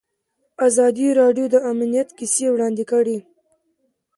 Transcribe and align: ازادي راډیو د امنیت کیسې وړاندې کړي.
ازادي 0.67 1.07
راډیو 1.21 1.45
د 1.53 1.55
امنیت 1.71 2.09
کیسې 2.17 2.45
وړاندې 2.51 2.83
کړي. 2.91 3.17